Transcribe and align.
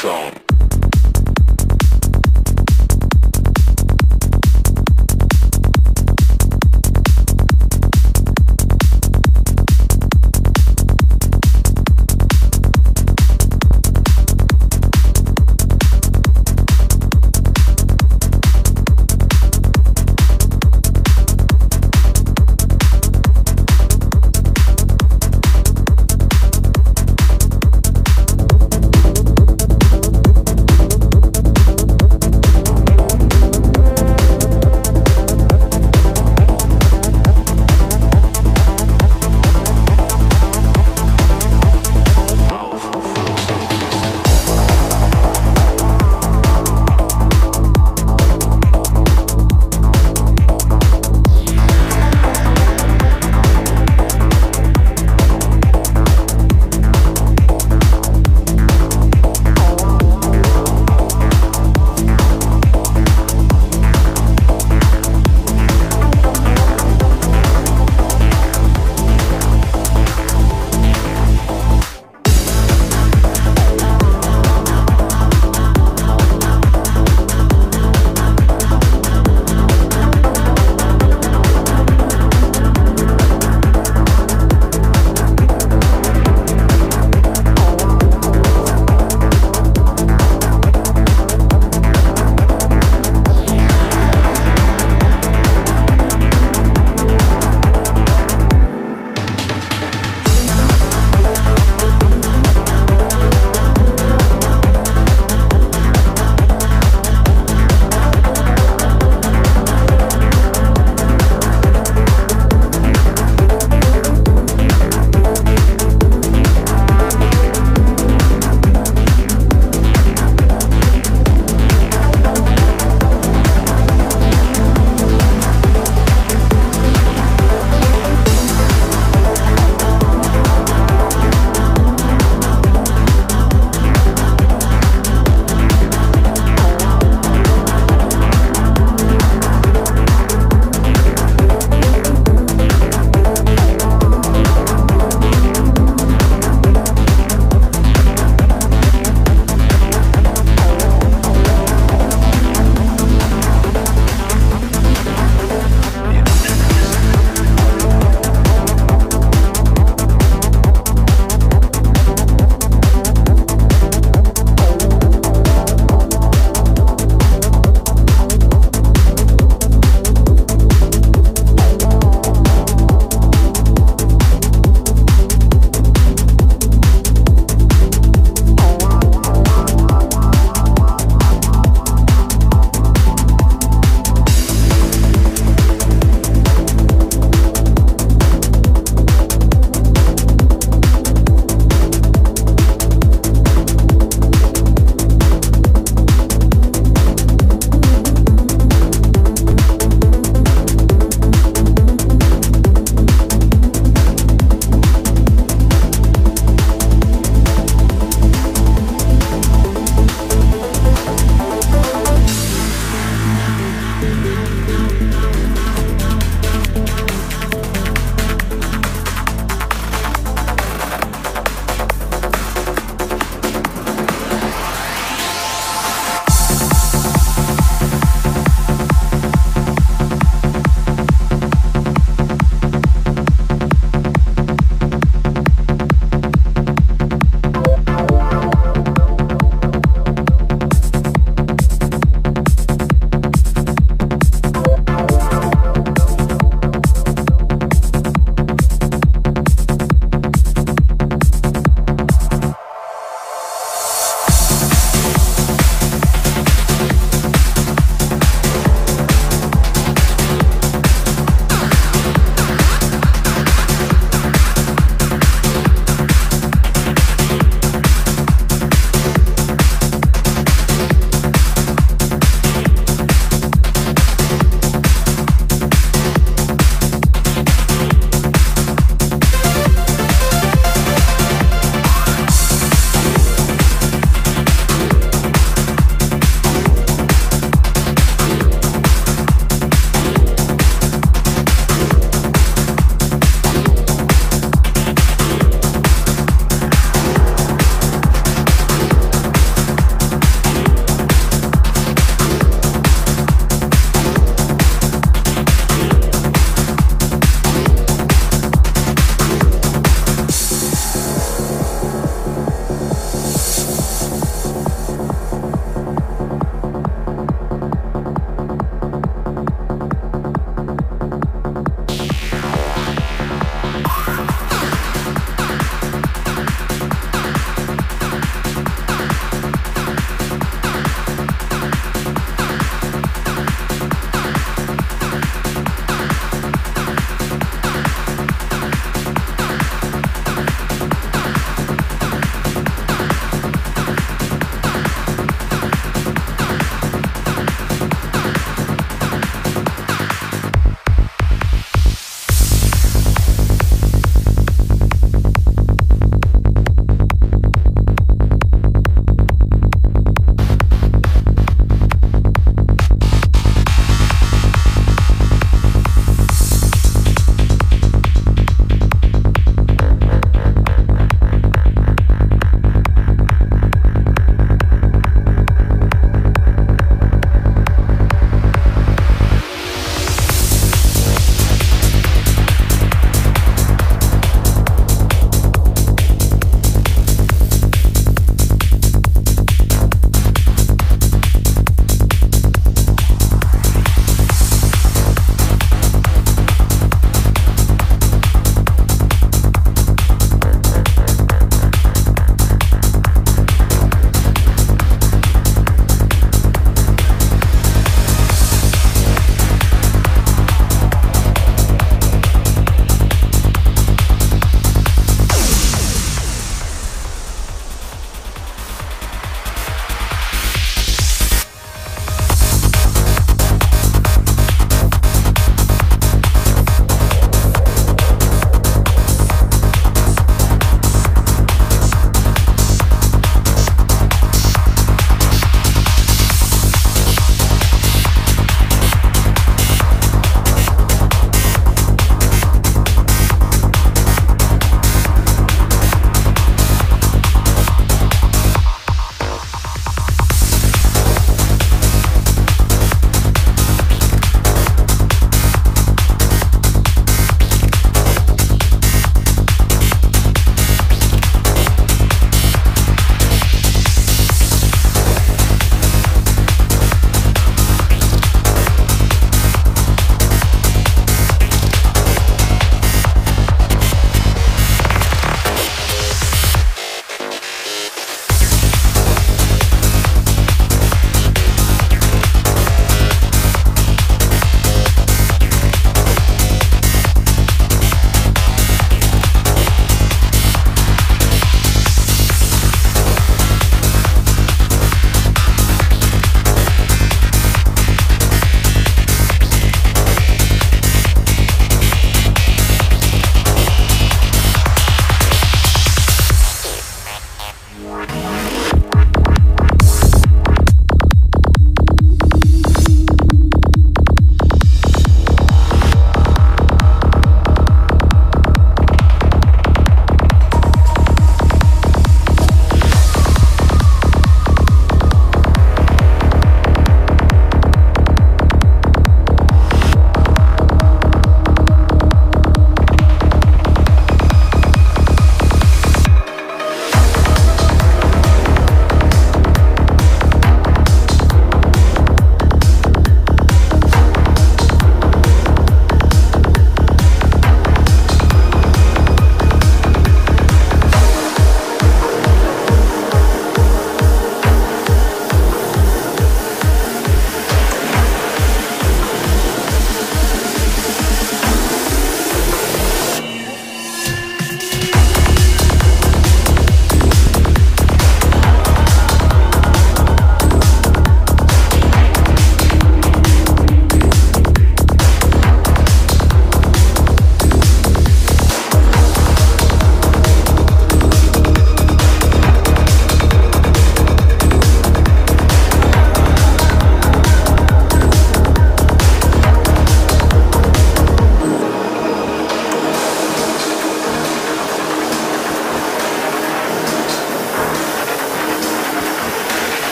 song. 0.00 0.49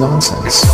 Nonsense. 0.00 0.69